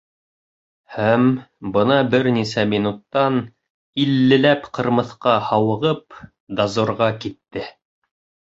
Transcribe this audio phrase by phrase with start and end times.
[0.93, 1.25] Һәм,
[1.75, 3.37] бына бер нисә минуттан
[4.05, 6.19] иллеләп ҡырмыҫҡа, һауығып,
[6.63, 7.69] дозорға китте.